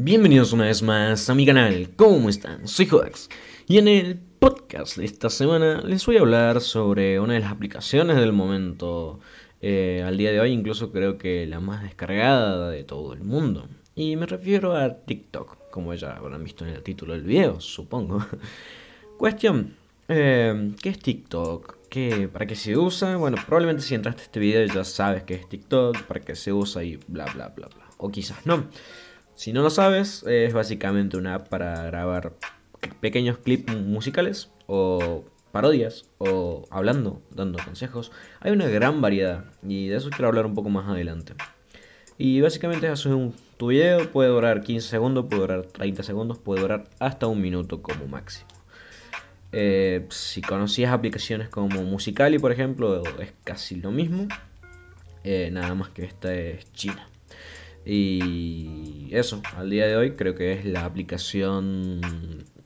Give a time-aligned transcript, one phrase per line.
[0.00, 2.68] Bienvenidos una vez más a mi canal, ¿cómo están?
[2.68, 3.28] Soy Jodax
[3.66, 7.50] y en el podcast de esta semana les voy a hablar sobre una de las
[7.50, 9.18] aplicaciones del momento
[9.60, 13.66] eh, al día de hoy, incluso creo que la más descargada de todo el mundo.
[13.96, 18.24] Y me refiero a TikTok, como ya habrán visto en el título del video, supongo.
[19.18, 19.74] Cuestión,
[20.06, 21.88] eh, ¿qué es TikTok?
[21.90, 23.16] ¿Qué, ¿Para qué se usa?
[23.16, 26.52] Bueno, probablemente si entraste a este video ya sabes qué es TikTok, para qué se
[26.52, 27.84] usa y bla bla bla bla.
[27.96, 28.68] O quizás no.
[29.38, 32.32] Si no lo sabes, es básicamente una app para grabar
[33.00, 38.10] pequeños clips musicales o parodias o hablando, dando consejos.
[38.40, 41.34] Hay una gran variedad y de eso quiero hablar un poco más adelante.
[42.18, 46.62] Y básicamente haces un, tu video, puede durar 15 segundos, puede durar 30 segundos, puede
[46.62, 48.48] durar hasta un minuto como máximo.
[49.52, 54.26] Eh, si conocías aplicaciones como Musicali, por ejemplo, es casi lo mismo.
[55.22, 57.08] Eh, nada más que esta es China.
[57.84, 62.00] Y eso, al día de hoy creo que es la aplicación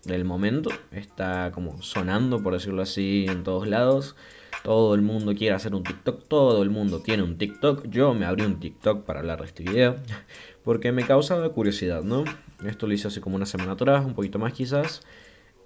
[0.04, 0.70] del momento.
[0.90, 4.16] Está como sonando, por decirlo así, en todos lados.
[4.64, 7.88] Todo el mundo quiere hacer un TikTok, todo el mundo tiene un TikTok.
[7.88, 9.96] Yo me abrí un TikTok para hablar de este video
[10.64, 12.24] porque me causaba curiosidad, ¿no?
[12.64, 15.02] Esto lo hice hace como una semana atrás, un poquito más quizás.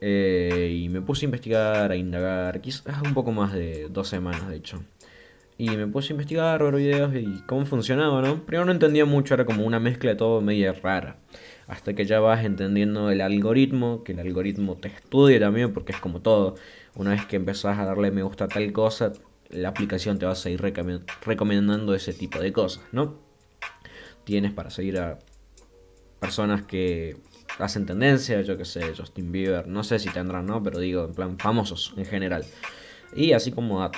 [0.00, 4.48] Eh, y me puse a investigar, a indagar, quizás un poco más de dos semanas
[4.48, 4.82] de hecho.
[5.58, 8.44] Y me puse a investigar, ver videos y cómo funcionaba, ¿no?
[8.44, 11.16] Primero no entendía mucho, era como una mezcla de todo media rara.
[11.66, 15.98] Hasta que ya vas entendiendo el algoritmo, que el algoritmo te estudie también, porque es
[15.98, 16.56] como todo.
[16.94, 19.14] Una vez que empezás a darle me gusta a tal cosa,
[19.48, 23.18] la aplicación te va a seguir recomendando ese tipo de cosas, ¿no?
[24.24, 25.18] Tienes para seguir a
[26.20, 27.16] personas que
[27.58, 30.62] hacen tendencia, yo que sé, Justin Bieber, no sé si tendrán, ¿no?
[30.62, 32.44] Pero digo, en plan, famosos en general.
[33.14, 33.90] Y así como a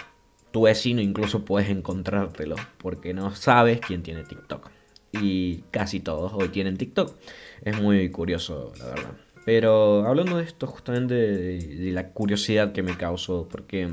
[0.58, 4.68] tu vecino incluso puedes encontrártelo porque no sabes quién tiene TikTok.
[5.12, 7.16] Y casi todos hoy tienen TikTok.
[7.62, 9.12] Es muy curioso, la verdad.
[9.44, 13.88] Pero hablando de esto, justamente de, la curiosidad que me causó, porque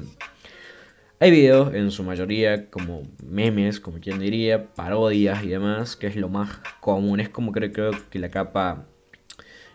[1.19, 6.15] hay videos en su mayoría como memes, como quien diría, parodias y demás, que es
[6.15, 6.49] lo más
[6.81, 7.19] común.
[7.19, 8.87] Es como creo, creo que la capa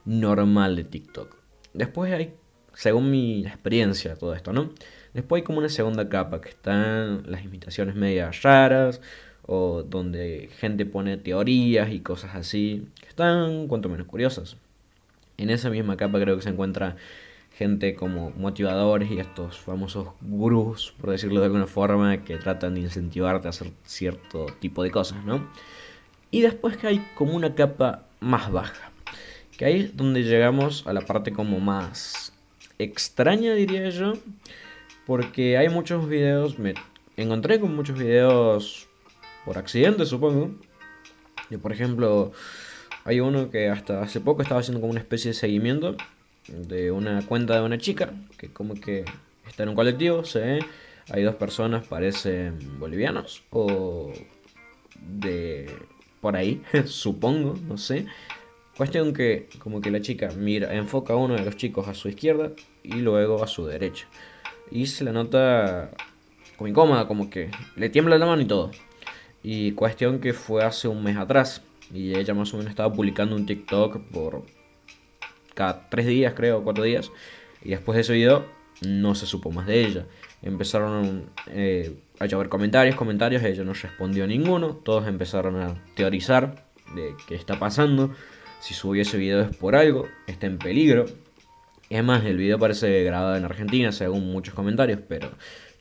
[0.05, 1.37] normal de TikTok.
[1.73, 2.35] Después hay,
[2.75, 4.75] según mi experiencia, todo esto, ¿no?
[5.15, 9.01] Después hay como una segunda capa que están las imitaciones medias raras
[9.47, 14.57] o donde gente pone teorías y cosas así que están cuanto menos curiosas.
[15.37, 16.97] En esa misma capa creo que se encuentra
[17.57, 22.81] gente como motivadores y estos famosos gurús, por decirlo de alguna forma, que tratan de
[22.81, 25.47] incentivarte a hacer cierto tipo de cosas, ¿no?
[26.31, 28.93] Y después que hay como una capa más baja,
[29.59, 32.33] que ahí es donde llegamos a la parte como más
[32.79, 34.15] extraña, diría yo,
[35.11, 36.73] porque hay muchos videos, me
[37.17, 38.87] encontré con muchos videos
[39.45, 40.53] por accidente, supongo.
[41.51, 42.31] Y por ejemplo,
[43.03, 45.97] hay uno que hasta hace poco estaba haciendo como una especie de seguimiento
[46.47, 49.05] de una cuenta de una chica que como que
[49.49, 50.59] está en un colectivo, se ve,
[51.11, 54.13] hay dos personas, parecen bolivianos o
[55.01, 55.75] de
[56.21, 58.07] por ahí, supongo, no sé.
[58.77, 62.09] Cuestión que como que la chica mira, enfoca a uno de los chicos a su
[62.09, 62.53] izquierda
[62.85, 64.07] y luego a su derecha
[64.71, 65.91] y se la nota
[66.57, 68.71] como incómoda, como que le tiembla la mano y todo.
[69.43, 71.63] Y cuestión que fue hace un mes atrás.
[71.93, 74.45] Y ella más o menos estaba publicando un TikTok por
[75.55, 77.11] cada tres días, creo, cuatro días.
[77.63, 78.47] Y después de ese video
[78.83, 80.07] no se supo más de ella.
[80.43, 84.75] Empezaron eh, a llover comentarios, comentarios, ella no respondió a ninguno.
[84.75, 86.65] Todos empezaron a teorizar
[86.95, 88.15] de qué está pasando.
[88.61, 91.07] Si subió ese video es por algo, está en peligro.
[91.91, 95.33] Es más, el video parece grabado en Argentina, según muchos comentarios, pero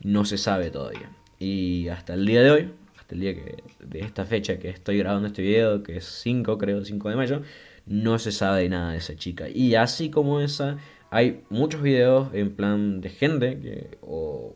[0.03, 1.11] no se sabe todavía.
[1.37, 4.97] Y hasta el día de hoy, hasta el día que, de esta fecha que estoy
[4.97, 7.43] grabando este video, que es 5, creo, 5 de mayo,
[7.85, 9.49] no se sabe nada de esa chica.
[9.49, 10.77] Y así como esa,
[11.11, 14.55] hay muchos videos en plan de gente que o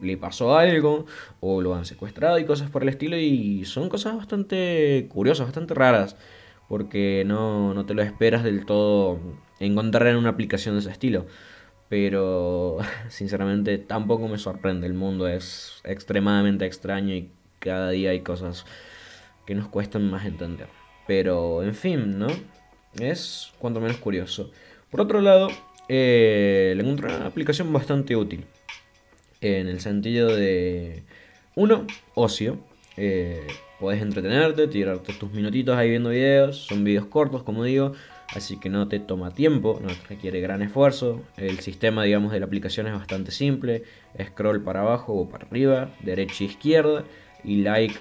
[0.00, 1.06] le pasó algo
[1.38, 5.74] o lo han secuestrado y cosas por el estilo y son cosas bastante curiosas, bastante
[5.74, 6.16] raras
[6.68, 9.18] porque no, no te lo esperas del todo
[9.58, 11.26] encontrar en una aplicación de ese estilo.
[11.88, 12.78] Pero
[13.08, 18.66] sinceramente tampoco me sorprende, el mundo es extremadamente extraño y cada día hay cosas
[19.46, 20.68] que nos cuestan más entender.
[21.06, 22.28] Pero en fin, ¿no?
[23.00, 24.50] Es cuanto menos curioso.
[24.90, 25.48] Por otro lado,
[25.88, 28.44] eh, le encontré una aplicación bastante útil.
[29.40, 31.04] En el sentido de,
[31.54, 32.58] uno, ocio.
[32.96, 33.46] Eh,
[33.80, 36.66] Puedes entretenerte, tirarte tus minutitos ahí viendo videos.
[36.66, 37.92] Son videos cortos, como digo.
[38.34, 41.22] Así que no te toma tiempo, no requiere gran esfuerzo.
[41.36, 43.84] El sistema, digamos, de la aplicación es bastante simple.
[44.20, 47.04] Scroll para abajo o para arriba, derecha e izquierda.
[47.44, 47.94] Y like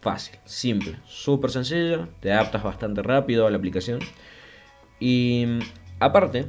[0.00, 4.00] fácil, simple, súper sencillo, te adaptas bastante rápido a la aplicación.
[4.98, 5.46] Y
[5.98, 6.46] aparte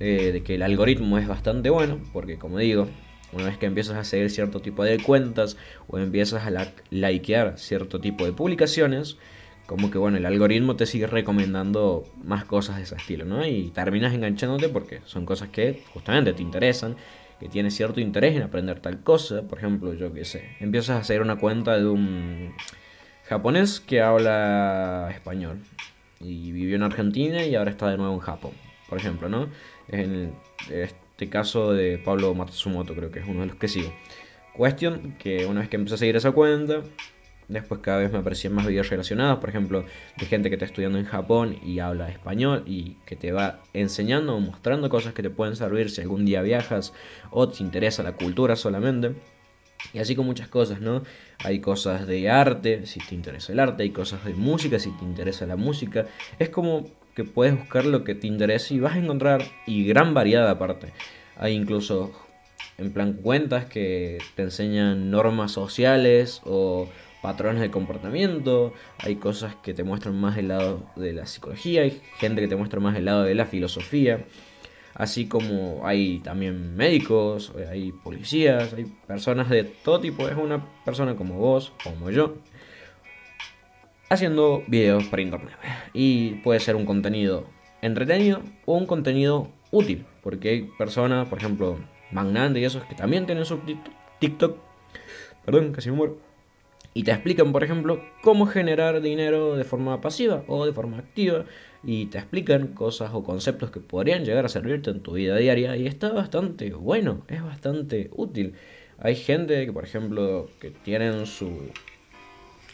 [0.00, 2.88] eh, de que el algoritmo es bastante bueno, porque como digo,
[3.32, 8.00] una vez que empiezas a seguir cierto tipo de cuentas o empiezas a likear cierto
[8.00, 9.18] tipo de publicaciones,
[9.66, 13.46] como que bueno, el algoritmo te sigue recomendando más cosas de ese estilo, ¿no?
[13.46, 16.96] Y terminas enganchándote porque son cosas que justamente te interesan,
[17.38, 19.42] que tienes cierto interés en aprender tal cosa.
[19.42, 22.54] Por ejemplo, yo qué sé, empiezas a seguir una cuenta de un
[23.28, 25.58] japonés que habla español
[26.18, 28.52] y vivió en Argentina y ahora está de nuevo en Japón,
[28.88, 29.48] por ejemplo, ¿no?
[31.26, 33.92] Caso de Pablo Matsumoto creo que es uno de los que sigo.
[34.54, 36.82] Cuestión que una vez que empecé a seguir esa cuenta,
[37.48, 39.84] después cada vez me aparecían más videos relacionados, por ejemplo,
[40.16, 44.36] de gente que está estudiando en Japón y habla español y que te va enseñando
[44.36, 46.92] o mostrando cosas que te pueden servir si algún día viajas
[47.30, 49.14] o te interesa la cultura solamente.
[49.92, 51.02] Y así con muchas cosas, ¿no?
[51.44, 55.04] Hay cosas de arte, si te interesa el arte, hay cosas de música, si te
[55.04, 56.06] interesa la música.
[56.38, 60.14] Es como que puedes buscar lo que te interesa y vas a encontrar, y gran
[60.14, 60.92] variedad aparte.
[61.36, 62.12] Hay incluso,
[62.76, 66.88] en plan, cuentas que te enseñan normas sociales o
[67.22, 72.00] patrones de comportamiento, hay cosas que te muestran más el lado de la psicología, hay
[72.18, 74.24] gente que te muestra más el lado de la filosofía
[74.98, 81.14] así como hay también médicos, hay policías, hay personas de todo tipo, es una persona
[81.14, 82.34] como vos, como yo,
[84.10, 85.54] haciendo videos para internet.
[85.94, 87.46] Y puede ser un contenido
[87.80, 91.78] entretenido o un contenido útil, porque hay personas, por ejemplo,
[92.10, 93.60] Magnante y esos que también tienen su
[94.18, 94.56] TikTok,
[95.44, 96.18] perdón, casi me muero.
[96.94, 101.44] Y te explican, por ejemplo, cómo generar dinero de forma pasiva o de forma activa
[101.82, 105.76] y te explican cosas o conceptos que podrían llegar a servirte en tu vida diaria
[105.76, 108.54] y está bastante bueno, es bastante útil.
[108.98, 111.70] Hay gente que, por ejemplo, que tienen su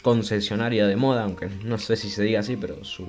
[0.01, 3.07] concesionaria de moda, aunque no sé si se diga así, pero su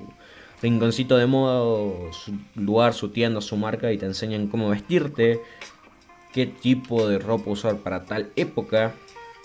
[0.63, 5.41] rinconcito de moda su lugar, su tienda, su marca y te enseñan cómo vestirte,
[6.33, 8.95] qué tipo de ropa usar para tal época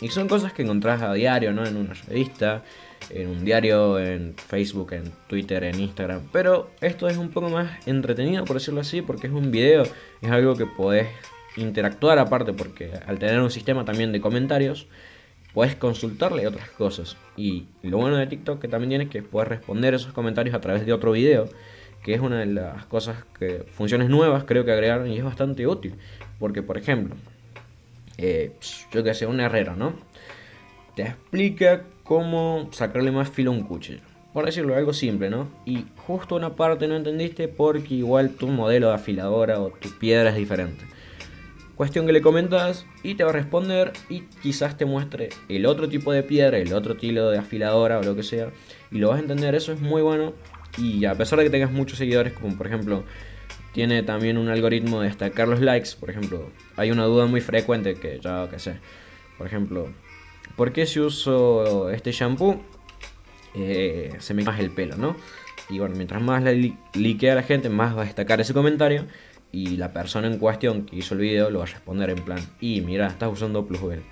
[0.01, 1.65] y son cosas que encontrás a diario, ¿no?
[1.65, 2.63] En una revista,
[3.09, 6.21] en un diario, en Facebook, en Twitter, en Instagram.
[6.31, 9.83] Pero esto es un poco más entretenido, por decirlo así, porque es un video,
[10.21, 11.07] es algo que podés
[11.57, 14.87] interactuar aparte, porque al tener un sistema también de comentarios,
[15.53, 17.17] puedes consultarle otras cosas.
[17.35, 20.61] Y lo bueno de TikTok que también tiene es que puedes responder esos comentarios a
[20.61, 21.49] través de otro video,
[22.03, 25.67] que es una de las cosas que, funciones nuevas creo que agregaron y es bastante
[25.67, 25.95] útil.
[26.39, 27.15] Porque, por ejemplo,
[28.17, 28.53] eh,
[28.91, 29.93] yo que sé, un herrero, ¿no?
[30.95, 34.01] Te explica cómo sacarle más filo a un cuchillo.
[34.33, 35.47] Por decirlo, algo simple, ¿no?
[35.65, 40.31] Y justo una parte no entendiste porque igual tu modelo de afiladora o tu piedra
[40.31, 40.83] es diferente.
[41.77, 45.87] Cuestión que le comentas y te va a responder y quizás te muestre el otro
[45.87, 48.49] tipo de piedra, el otro estilo de afiladora o lo que sea.
[48.91, 50.33] Y lo vas a entender, eso es muy bueno.
[50.77, 53.05] Y a pesar de que tengas muchos seguidores, como por ejemplo
[53.71, 55.91] tiene también un algoritmo de destacar los likes.
[55.97, 58.81] Por ejemplo, hay una duda muy frecuente que ya que sé.
[59.37, 59.87] Por ejemplo,
[60.55, 62.61] ¿por qué si uso este shampoo
[63.53, 65.15] eh, se me más el pelo, no?
[65.69, 69.05] Y bueno, mientras más le liquea a la gente, más va a destacar ese comentario.
[69.53, 72.39] Y la persona en cuestión que hizo el video lo va a responder en plan:
[72.59, 74.03] Y mira, estás usando plusbel,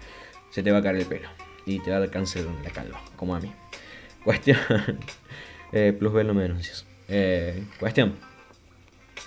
[0.50, 1.30] se te va a caer el pelo.
[1.66, 3.52] Y te va a dar cáncer la calva, como a mí.
[4.24, 4.58] Cuestión:
[5.72, 6.86] eh, Plusbel no me denuncias.
[7.08, 8.16] Eh, cuestión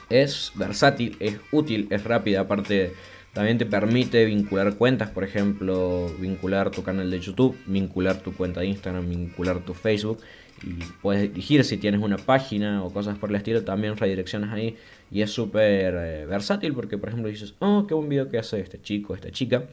[0.08, 2.94] es versátil, es útil, es rápida, aparte
[3.32, 8.60] también te permite vincular cuentas, por ejemplo, vincular tu canal de YouTube, vincular tu cuenta
[8.60, 10.18] de Instagram, vincular tu Facebook
[10.62, 14.76] y puedes elegir si tienes una página o cosas por el estilo, también redireccionas ahí
[15.10, 18.60] y es súper eh, versátil porque por ejemplo dices, oh, qué buen video que hace
[18.60, 19.64] este chico, esta chica,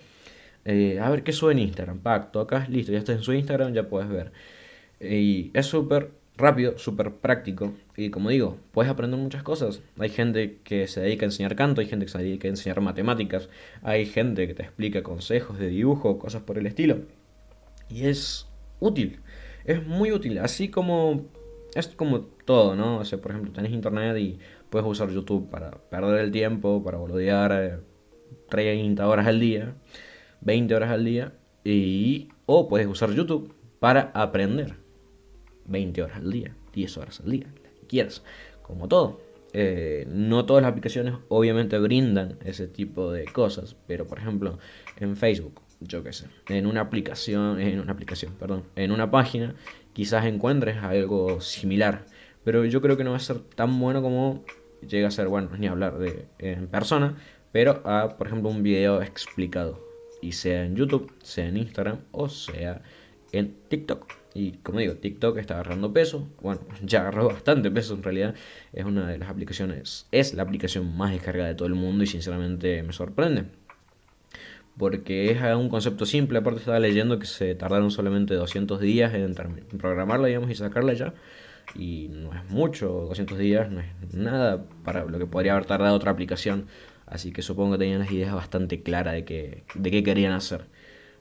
[0.64, 3.74] eh, a ver qué sube en Instagram, pacto, acá listo, ya estás en su Instagram,
[3.74, 4.32] ya puedes ver.
[5.02, 7.74] Y es súper rápido, súper práctico.
[7.96, 9.82] Y como digo, puedes aprender muchas cosas.
[9.98, 12.82] Hay gente que se dedica a enseñar canto, hay gente que se dedica a enseñar
[12.82, 13.50] matemáticas,
[13.82, 17.00] hay gente que te explica consejos de dibujo, cosas por el estilo.
[17.90, 18.48] Y es
[18.80, 19.20] útil,
[19.66, 20.40] es muy útil.
[20.40, 21.26] Así como
[21.76, 22.98] es como todo, ¿no?
[22.98, 26.98] O sea, por ejemplo, tenés internet y puedes usar YouTube para perder el tiempo, para
[26.98, 27.82] boludear
[28.50, 29.76] 30 eh, horas al día,
[30.42, 31.34] 20 horas al día.
[31.64, 34.79] Y, o puedes usar YouTube para aprender.
[35.70, 37.48] 20 horas al día, 10 horas al día,
[37.82, 38.24] que quieras,
[38.62, 39.22] como todo.
[39.52, 44.60] Eh, no todas las aplicaciones obviamente brindan ese tipo de cosas, pero por ejemplo
[44.98, 49.56] en Facebook, yo qué sé, en una aplicación, en una aplicación, perdón, en una página
[49.94, 52.06] quizás encuentres algo similar,
[52.44, 54.44] pero yo creo que no va a ser tan bueno como
[54.88, 57.18] llega a ser, bueno, ni hablar de en persona,
[57.52, 59.84] pero a, por ejemplo, un video explicado,
[60.22, 62.82] y sea en YouTube, sea en Instagram o sea
[63.32, 64.19] en TikTok.
[64.34, 66.28] Y como digo, TikTok está agarrando peso.
[66.42, 68.36] Bueno, ya agarró bastante peso en realidad.
[68.74, 72.08] Es una de las aplicaciones, es la aplicación más descargada de todo el mundo y
[72.08, 73.46] sinceramente me sorprende.
[74.78, 76.40] Porque es un concepto simple.
[76.40, 79.36] Aparte estaba leyendo que se tardaron solamente 200 días en,
[79.78, 81.14] programarla, digamos, y sacarla ya.
[81.76, 85.96] Y no es mucho, 200 días no es nada para lo que podría haber tardado
[85.96, 86.68] otra aplicación.
[87.06, 90.66] Así que supongo que tenían las ideas bastante claras de, que, de qué querían hacer.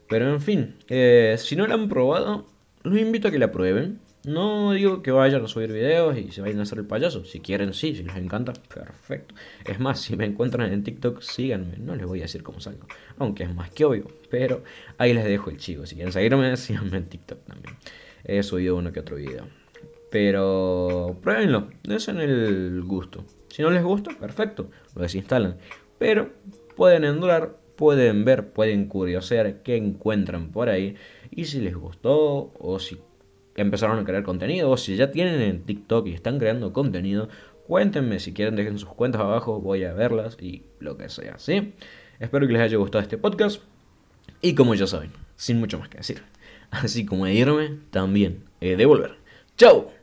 [0.08, 2.46] Pero en fin, eh, si no la han probado,
[2.82, 4.00] los invito a que la prueben.
[4.24, 7.24] No digo que vayan a subir videos y se vayan a hacer el payaso.
[7.24, 7.94] Si quieren, sí.
[7.94, 9.34] Si les encanta, perfecto.
[9.64, 11.78] Es más, si me encuentran en TikTok, síganme.
[11.78, 12.86] No les voy a decir cómo salgo.
[13.18, 14.08] Aunque es más que obvio.
[14.30, 14.64] Pero
[14.98, 15.86] ahí les dejo el chivo.
[15.86, 17.76] Si quieren seguirme, síganme en TikTok también.
[18.24, 19.46] He subido uno que otro video.
[20.10, 21.70] Pero pruébenlo.
[21.84, 23.24] Desen el gusto.
[23.48, 24.70] Si no les gusta, perfecto.
[24.94, 25.56] Lo desinstalan.
[25.98, 26.30] Pero
[26.76, 30.96] pueden entrar, pueden ver, pueden curiosear qué encuentran por ahí.
[31.30, 32.98] Y si les gustó o si
[33.54, 37.28] empezaron a crear contenido o si ya tienen en TikTok y están creando contenido,
[37.68, 41.72] cuéntenme si quieren, dejen sus cuentas abajo, voy a verlas y lo que sea, ¿sí?
[42.18, 43.62] Espero que les haya gustado este podcast
[44.42, 46.22] y como ya saben, sin mucho más que decir,
[46.72, 49.18] así como de irme, también he de volver.
[49.56, 49.97] ¡Chao!